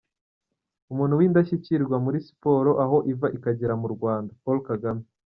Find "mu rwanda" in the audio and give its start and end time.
3.81-4.31